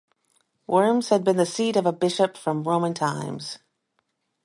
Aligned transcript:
Worms 0.65 1.09
had 1.09 1.23
been 1.23 1.37
the 1.37 1.45
seat 1.45 1.75
of 1.75 1.85
a 1.85 1.93
bishop 1.93 2.35
from 2.35 2.63
Roman 2.63 2.95
times. 2.95 3.59